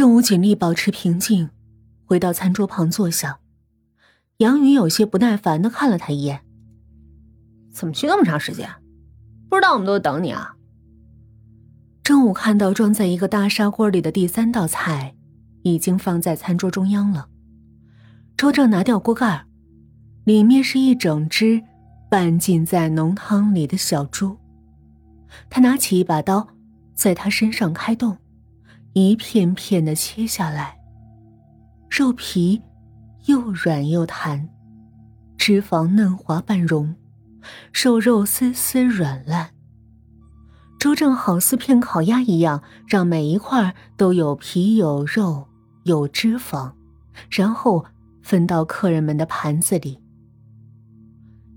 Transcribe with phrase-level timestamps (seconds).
[0.00, 1.50] 郑武尽力保持平静，
[2.06, 3.40] 回到餐桌旁坐下。
[4.38, 6.40] 杨宇有些不耐烦的看了他一眼
[7.70, 8.66] ：“怎么去那么长时间？
[9.50, 10.56] 不知道我们都在等你啊？”
[12.02, 15.14] 郑武看到装在一个大砂锅里的第三道菜，
[15.64, 17.28] 已经放在餐桌中央了。
[18.38, 19.44] 周正拿掉锅盖，
[20.24, 21.62] 里面是一整只
[22.08, 24.38] 半浸在浓汤里的小猪。
[25.50, 26.48] 他拿起一把刀，
[26.94, 28.16] 在他身上开动。
[28.92, 30.78] 一片片的切下来，
[31.88, 32.60] 肉皮
[33.26, 34.48] 又软又弹，
[35.38, 36.96] 脂肪嫩滑半融，
[37.72, 39.50] 瘦肉丝丝软烂。
[40.78, 45.46] 周正好似片烤鸭一样，让每一块都有皮有肉
[45.84, 46.72] 有脂肪，
[47.30, 47.84] 然后
[48.22, 50.00] 分到客人们的盘子里。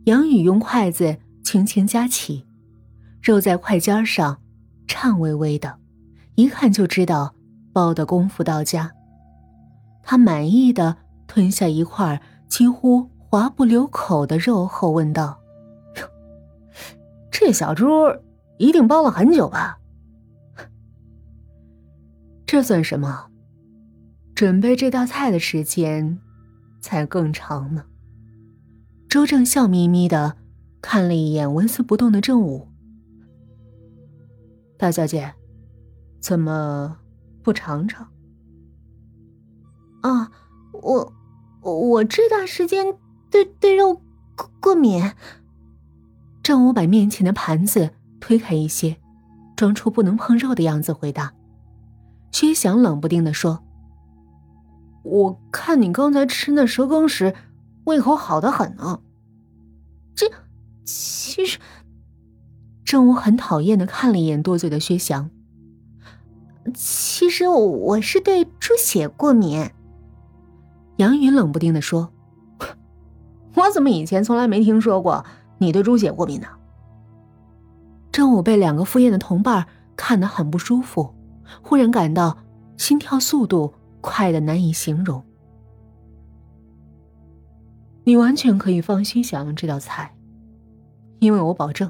[0.06, 2.46] 杨宇用筷子轻轻夹起，
[3.24, 4.40] 肉在筷尖上
[4.86, 5.80] 颤巍巍的。
[6.36, 7.36] 一看就知道
[7.72, 8.92] 包的功夫到家。
[10.02, 15.40] 他满意的吞下一块几乎滑不留口的肉后问道
[17.32, 17.88] ：“这小猪
[18.58, 19.80] 一定包了很久吧？”
[22.46, 23.28] 这算什么？
[24.36, 26.20] 准备这道菜的时间
[26.82, 27.86] 才更长呢。
[29.08, 30.36] 周正笑眯眯的
[30.82, 32.68] 看了一眼纹丝不动的郑武，
[34.78, 35.34] 大小姐。
[36.24, 37.00] 怎么
[37.44, 38.08] 不尝尝？
[40.04, 40.32] 啊，
[40.72, 41.14] 我
[41.62, 42.98] 我这段时间
[43.30, 43.96] 对对肉
[44.38, 45.12] 过过敏。
[46.42, 47.90] 郑武把面前的盘子
[48.22, 49.02] 推开一些，
[49.58, 51.34] 装出不能碰肉的样子，回答。
[52.32, 53.62] 薛翔冷不丁的说
[55.04, 57.36] ：“我看你刚才吃那蛇羹时，
[57.84, 59.02] 胃口好的很呢。”
[60.16, 60.32] 这
[60.86, 61.60] 其实，
[62.86, 65.30] 郑武很讨厌的看了一眼多嘴的薛翔。
[66.74, 69.70] 其实我是对猪血过敏。
[70.98, 72.12] 杨云冷不丁的说
[73.56, 75.26] ：“我怎么以前从来没听说过
[75.58, 76.48] 你对猪血过敏呢？”
[78.12, 79.66] 正午被两个赴宴的同伴
[79.96, 81.14] 看得很不舒服，
[81.64, 82.38] 忽然感到
[82.78, 85.24] 心跳速度快的难以形容。
[88.04, 90.16] 你完全可以放心享用这道菜，
[91.20, 91.90] 因为我保证，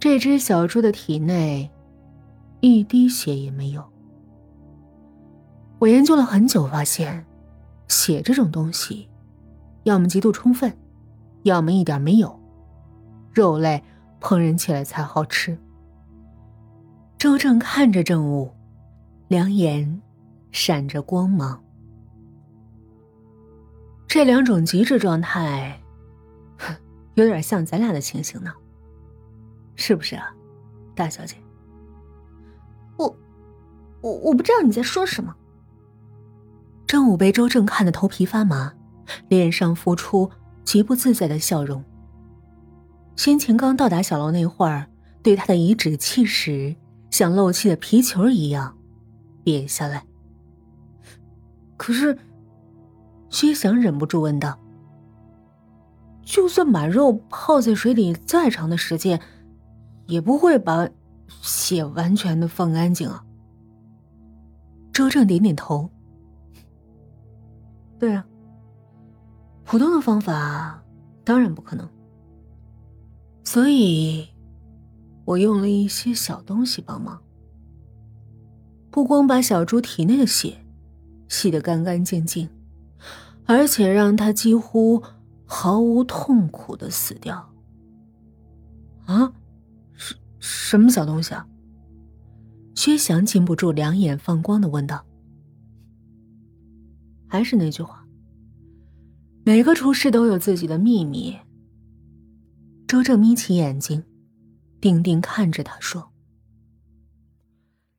[0.00, 1.70] 这只小猪的体内。
[2.60, 3.84] 一滴血也没有。
[5.78, 7.24] 我研究了很久，发现，
[7.88, 9.08] 血这种东西，
[9.84, 10.76] 要么极度充分，
[11.44, 12.38] 要么一点没有。
[13.32, 13.82] 肉类
[14.20, 15.56] 烹饪起来才好吃。
[17.16, 18.50] 周正看着郑武，
[19.28, 20.02] 两眼
[20.50, 21.62] 闪着光芒。
[24.08, 25.80] 这两种极致状态，
[27.14, 28.52] 有点像咱俩的情形呢，
[29.76, 30.34] 是不是啊，
[30.96, 31.36] 大小姐？
[32.98, 33.16] 我
[34.02, 35.34] 我我不知道你在说什么。
[36.86, 38.74] 郑武被周正看得头皮发麻，
[39.28, 40.30] 脸上浮出
[40.64, 41.82] 极不自在的笑容。
[43.16, 44.86] 先前刚到达小楼那会儿，
[45.22, 46.76] 对他的颐指气使
[47.10, 48.76] 像漏气的皮球一样
[49.44, 50.04] 瘪下来。
[51.76, 52.18] 可是，
[53.28, 54.58] 薛翔忍不住问道
[56.22, 59.20] ：“就算把肉泡在水里再长的时间，
[60.06, 60.88] 也不会把
[61.42, 63.24] 血完全的放干净啊？”
[64.92, 65.90] 周正点点头。
[67.98, 68.24] 对啊，
[69.64, 70.82] 普通的方法
[71.24, 71.88] 当然不可能，
[73.44, 74.28] 所以，
[75.24, 77.20] 我用了一些小东西帮忙。
[78.90, 80.64] 不光把小猪体内的血
[81.28, 82.48] 洗得干干净净，
[83.46, 85.02] 而且让它几乎
[85.44, 87.52] 毫无痛苦的死掉。
[89.06, 89.32] 啊，
[90.40, 91.46] 什么小东西啊？
[92.74, 95.04] 薛翔禁不住两眼放光的问道
[97.26, 98.06] ：“还是那句话，
[99.44, 101.36] 每个厨师都有自己的秘密。”
[102.86, 104.04] 周正眯起眼睛，
[104.80, 106.10] 定定看着他说：“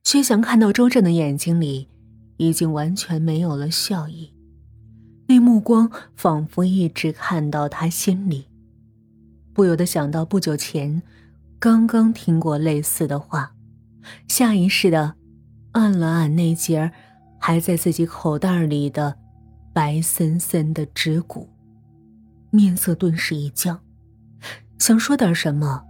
[0.02, 1.88] 薛翔看到周正的眼睛里
[2.38, 4.34] 已经完全没有了笑意，
[5.28, 8.46] 那目光仿佛一直看到他心里，
[9.52, 11.00] 不由得想到不久前
[11.60, 13.52] 刚刚听过类似的话。”
[14.26, 15.14] 下意识的
[15.72, 16.90] 按了按那节
[17.38, 19.14] 还在自己口袋里的
[19.74, 21.48] 白森森的指骨，
[22.50, 23.78] 面色顿时一僵，
[24.78, 25.84] 想说点什么，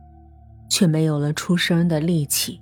[0.69, 2.61] 却没有了出声的力气。